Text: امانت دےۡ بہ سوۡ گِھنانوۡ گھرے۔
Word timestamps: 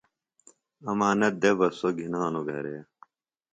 امانت 0.91 1.33
دےۡ 1.41 1.55
بہ 1.57 1.67
سوۡ 1.77 1.93
گِھنانوۡ 1.97 2.45
گھرے۔ 2.49 2.77